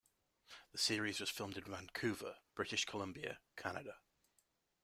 [0.71, 3.99] The series was filmed in Vancouver, British Columbia, Canada.